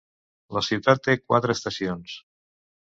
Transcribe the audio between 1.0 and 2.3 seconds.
té quatre estacions.